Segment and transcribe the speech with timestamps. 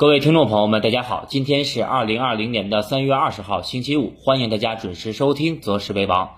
[0.00, 6.36] 各位听众朋友们，大家好，今天是二零二零年的三月二十号，星期五，欢迎大家准时收听择时为王。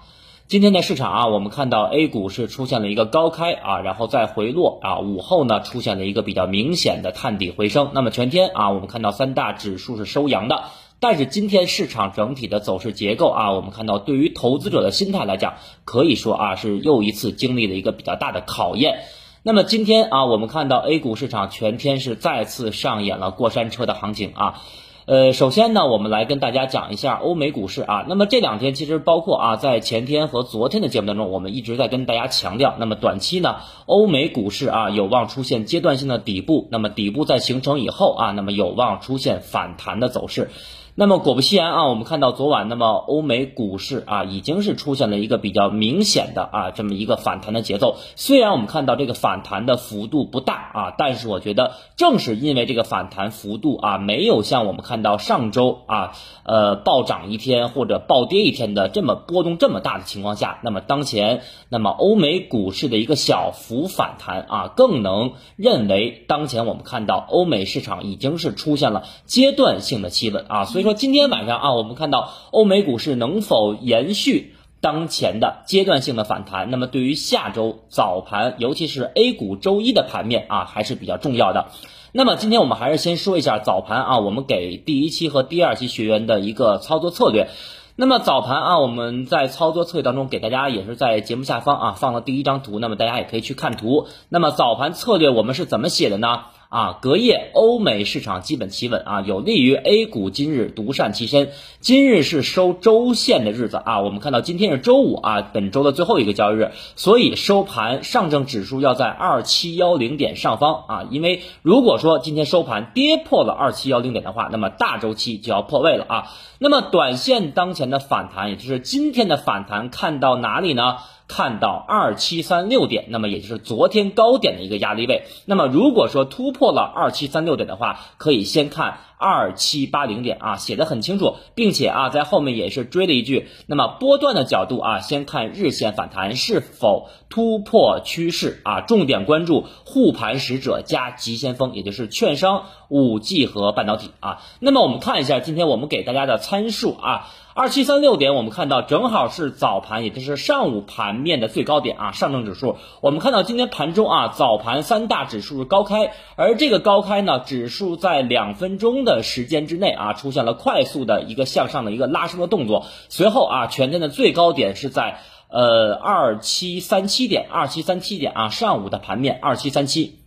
[0.49, 7.93] 今天的市场啊，我们看到 A 股是出现了一个高开啊，然后再回落啊，午后呢出现了一个比较明显的探底回升。
[7.95, 10.65] 那么全天啊，我们看到三大指数是收阳的，
[10.99, 15.55] 但是今天市场整体的走势结构啊，我们看到对于投资者的心态来讲，
[15.85, 19.03] 可以说啊是又一次经历了一个比较大的考验。
[19.45, 24.63] 那么今天啊，我们看到 A 股市场全天是再次上演了过山车的行情啊。
[25.05, 28.05] 呃，首先呢，我们来跟大家讲一下欧美股市啊。
[28.09, 40.53] 那么这两天其实包括啊，在前天和昨天的节目当中，我们一直在跟大家强调，那么短期呢，欧美股市啊有望出现阶段性的底部，那么底部在形成以后啊，那么有望出现反弹的走势。
[40.95, 47.97] 那么果不其然啊，我们看到昨晚，那么欧美股市啊，已经是出现了一个比较明显的啊这么一个反弹的节奏。
[48.15, 56.13] 虽然我们看到这个反弹的幅度不大啊，但是我觉得正是因为这个反弹幅度啊，没有像我们看到上周啊，
[56.45, 61.41] 呃暴涨一天或者暴跌一天的这么波动这么大的情况下，那么当前
[61.71, 70.82] 那么欧美股市的一个小幅反弹啊，更能认为当前我们看到欧美市场已经是出现了阶段性的企稳啊，所以。
[70.83, 76.71] 说今天晚上啊，我们看到欧美股市能否延续当前的阶段性的反弹？
[76.71, 81.67] 那么对于下周早盘，尤其是 A 股周一的盘面啊，还是比较重要的。
[82.13, 87.49] 那么今天我们还是先说一下早盘啊，我们给第一期和第二期学员的一个操作策略。
[87.95, 94.09] 那么早盘啊，我们在操作策略当中给大家也是在节目下方啊放了第一张图，那么大家也可以去看图。
[94.31, 96.41] 那么早盘策略我们是怎么写的呢？
[96.73, 101.51] 啊，隔夜欧美市场基本企稳啊，有利于 A 股今日独善其身。
[101.81, 116.31] 今日是收周线的日子啊，我们看到今天是周五啊，本周的最后一个交易日，所以收盘上证指数要在二七幺零点上方啊，因为如果说今天收盘跌破了二七幺零点的话，那么大周期就要破位了啊。
[116.59, 120.97] 那么短线当前的反弹，也就是今天的反弹，看到哪里呢？
[121.29, 125.25] 看到二七三六点，那么也就是昨天高点的一个压力位。
[125.47, 144.43] 那么如果说突破了二七三六点的话，可以先看二七八零点啊，写的很清楚，并且啊在后面也是追了一句，那么波段的角度啊，先看日线反弹是否突破趋势啊，重点关注护盘使者加急先锋，也就是券商、五 G 和半导体啊。
[144.61, 147.31] 那么我们看一下今天我们给大家的参数啊。
[147.55, 152.13] 二七三六点，我们看到正好是早盘，也就是上午盘面的最高点啊。
[152.13, 162.87] 上证指数，我们看到今天盘中啊，早盘三大指数是高开，而这个高开呢，指数在两分钟的时间之内啊，出现了快速的一个向上的一个拉升的动作。
[163.11, 165.19] 随后啊，全天的最高点是在
[165.51, 170.21] 呃二七三七点，二七三七点啊，上午的盘面二七三七。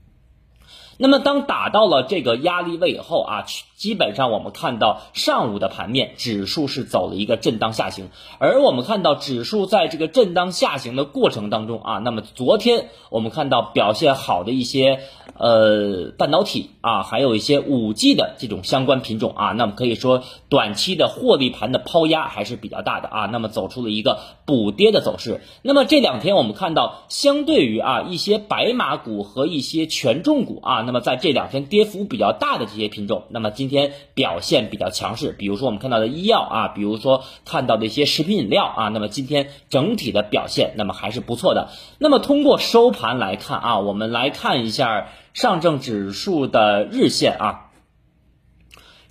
[0.98, 3.46] 那么当打到了这个压力位以后啊。
[3.76, 8.10] 基本上我们看到上午的盘面，指数是走了一个震荡下行，
[8.40, 15.00] 而我们看到指数在这个震荡下行的过程当中啊，那么昨天我们看到表现好的一些
[15.38, 25.42] 呃半导体啊，还有一些五 G 的这种相关品种啊，那么可以说短期的获利盘的抛压还是比较大的啊，那么走出了一个补跌的走势。
[25.62, 41.70] 那么这两天我们看到，相对于啊一些白马股和一些权重股啊，那么在这两天跌幅比较大的这些品种，那么今今天表现比较强势，比如说我们看到的医药啊，比如说看到的一些食品饮料啊，那么今天整体的表现那么还是不错的。
[41.98, 47.65] 那么通过收盘来看啊，我们来看一下上证指数的日线啊。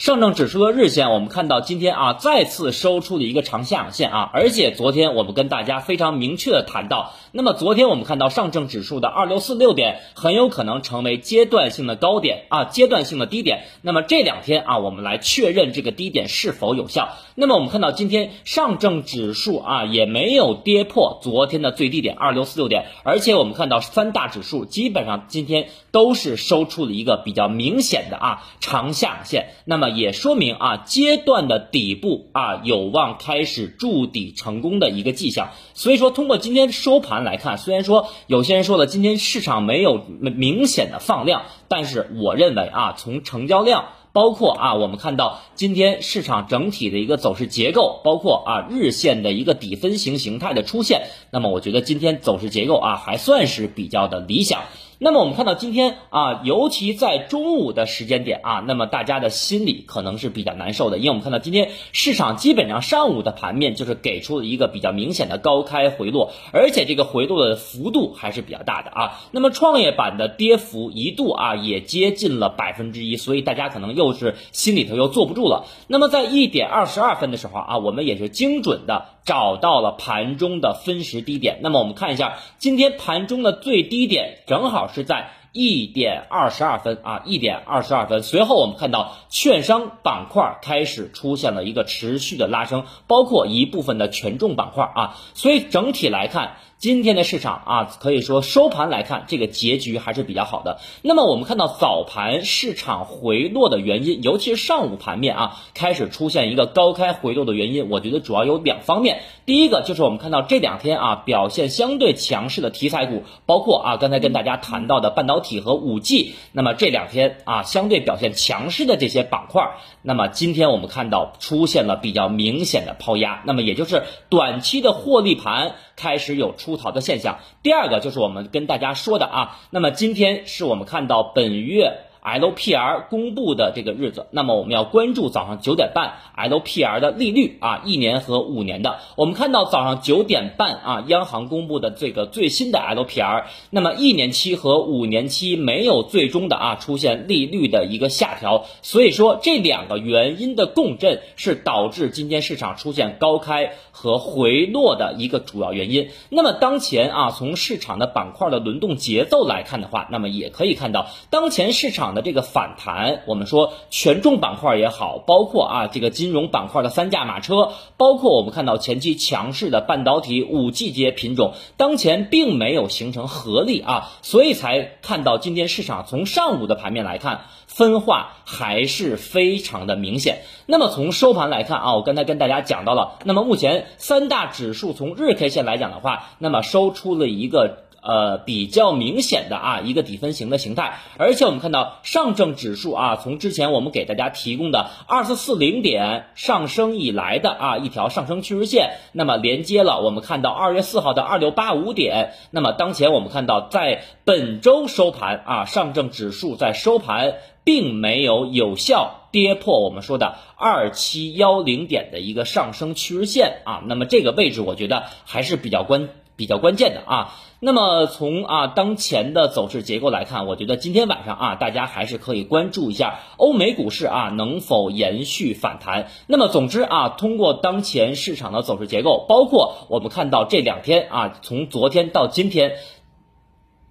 [0.04, 13.64] 上证指数的日线，我们看到今天啊再次收出了一个长下影线啊，而且昨天我们跟大家非常明确的谈到，那么昨天我们看到上证指数的二六四六点很有可能成为阶段性的高点啊，阶段性的低点。
[13.80, 17.08] 那么这两天啊，我们来确认这个低点是否有效。
[17.34, 29.46] 那么我们看到今天上证指数啊也没有跌破昨天的最低点二六四六点，而且我们看到三大指数基本上今天都是收出了一个比较明显的啊长下影线。
[29.64, 35.50] 那么也说明啊，阶段的底部啊有望开始筑底成功的一个迹象。
[35.74, 54.62] 所以说，通过今天收盘来看，虽然说有些人说了今天市场没有明显的放量，但是我认为啊，从成交量，包括啊我们看到今天市场整体的一个走势结构，包括啊日线的一个底分型形态的出现，那么我觉得今天走势结构啊还算是比较的理想。
[54.98, 69.20] 那么我们看到今天啊，尤其在中午的时间点啊，那么大家的心里可能是比较难受的，因为我们看到今天市场基本上上午的盘面就是给出了一个比较明显的高开回落，而且这个回落的幅度还是比较大的啊。
[69.32, 75.66] 那么创业板的跌幅一度啊也接近了百分之一，所以大家可能又是心里头又坐不住了。
[75.88, 81.58] 那么在一点二十二分的时候啊，我们也是精准的找到了盘中的分时低点。
[81.62, 84.83] 那么我们看一下今天盘中的最低点，正好。
[84.88, 88.22] 是在一点二十二分啊，一点二十二分。
[88.22, 96.56] 随后我们看到券商板块开始出现了一个持续的拉升，包括一部分的权重板块啊，所以整体来看。
[96.84, 100.80] 今天的市场啊，可以说收盘来看，这个结局还是比较好的。
[101.00, 109.22] 那么我们看到早盘市场回落的原因，尤其是上午盘面啊，开始出现一个高开回落的原因，我觉得主要有两方面。
[109.46, 119.70] 第一个就是我们看到这两天啊，表现相对强势的题材股，包括啊刚才跟大家谈到的半导体和五 G，那么这两天啊相对表现强势的这些板块，
[120.02, 126.76] 那么今天我们看到出现了比较明显的抛压，那么也就是短期的获利盘开始有出。
[126.76, 132.00] 逃的现象，第二个就是我们跟大家说的啊，那么今天是我们看到本月。
[132.24, 139.00] LPR 公布的这个日子，那么我们要关注早上九点半 LPR 的利率啊，一年和五年的。
[139.16, 156.08] 我们看到早上九点半啊，央行公布的这个最新的 LPR，那么一年期和五年期没有最终的啊出现利率的一个下调，所以说这两个原因的共振是导致今天市场出现高开和回落的一个主要原因。
[156.30, 162.13] 那么当前啊，从市场的板块的轮动节奏来看的话，那么也可以看到当前市场。
[162.14, 180.42] 的这个反弹，我们说权重板块也好，包括啊这个金融板块的三驾马车，包括我们看到前期强势的半导体、五 G 节品种，当前并没有形成合力啊，所以才看到今天市场从上午的盘面来看，分化还是非常的明显。
[180.66, 187.83] 那么从收盘来看啊，我刚才跟大家讲到了，那么目前三大指数从日 K 线来讲的话，那么收出了一个。
[188.04, 216.10] 呃，比较明显的啊，一个底分型的形态，而且我们看到上证指数啊，从之前我们给大家提供的二四四零点上升以来的啊一条上升趋势线，那么连接了我们看到二月四号的二六八五点，那么当前我们看到在本周收盘啊，上证指数在收盘并没有有效跌破我们说的二七幺零点的一个上升趋势线啊，那么这个位置我觉得还是比较关。
[216.36, 226.08] 比较关键的啊，那么从啊当前的走势结构来看，我觉得今天晚上啊，大家还是可以关注一下欧美股市啊能否延续反弹。
[226.26, 232.76] 那么总之啊，通过当前市场的走势结构，包括我们看到这两天啊，从昨天到今天。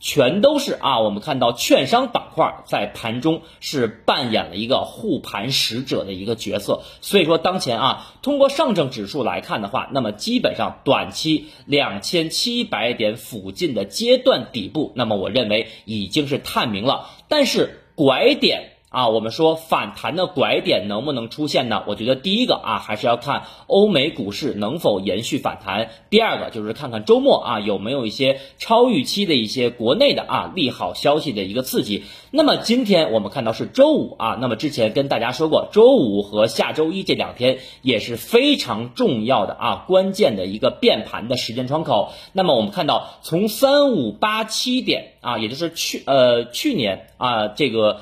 [0.06, 18.73] 全都是啊，我们看到券商板块在盘中是扮演了一个护盘使者的一个角色，所以说当前啊，通过上证指数来看的话，那么基本上短期两千七百点附近的阶段底部，那么我认为已经是探明了，但是拐点。
[18.94, 21.84] 啊，我们说反弹的拐点能不能出现呢？
[21.88, 32.04] 我觉得第一个啊，还是要看欧美股市能否延续反弹；第二个就是看看周末啊有没有一些超预期的一些国内的啊利好消息的一个刺激。
[32.30, 42.14] 那么今天我们看到是周五啊，那么之前跟大家说过，周五和下周一这两天也是非常重要的啊关键的一个变盘的时间窗口。
[42.32, 48.02] 那么我们看到从三五八七点啊，也就是去呃去年啊这个。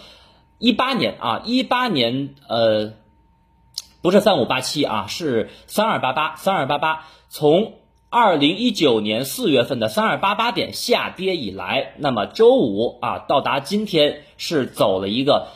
[0.62, 2.94] 一八年啊，一八年呃，
[4.04, 7.08] 不是三五八七啊，是三二八八，三二八八。
[7.30, 7.74] 从
[8.12, 15.48] 二零一九年四月份的三二八八点下跌以来，那么周五啊，到达今天是走了一个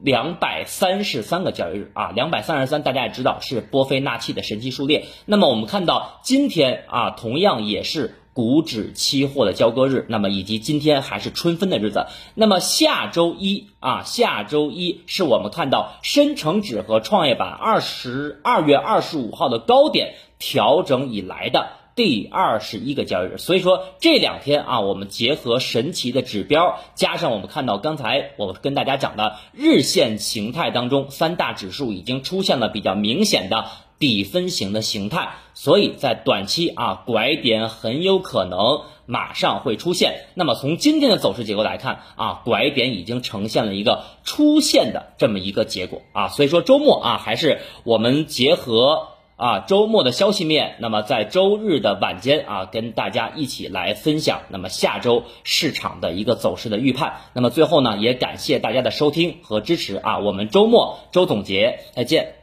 [0.00, 5.04] 两百三十三个交易日啊，两百三十三，大家也知道是波菲纳契的神奇数列。
[5.26, 8.14] 那么我们看到今天啊，同样也是。
[8.36, 33.64] 股指期货的交割日，那么以及今天还是春分的日子，那么下周一啊，下周一是我们看到深成指和创业板二十二月二十五号的高点调整以来的第二十一个交易日，所以说这两天啊，我们结合神奇的指标，加上我们看到刚才我跟大家讲的日线形态当中，三大指数已经出现了比较明显的。
[33.98, 40.26] 底分型的形态，所以在短期啊，拐点很有可能马上会出现。
[40.34, 57.14] 那么从今天的走势结构来看啊，拐点已经呈现了一个出现的这么一个结果啊，所以说周末啊，还是我们结合啊周末的消息面，那么在周日的晚间啊，跟大家一起来分享，那么下周市场的一个走势的预判。
[57.32, 62.34] 那么最后呢，也感谢大家的收听和支持啊，我们周末周总结再见。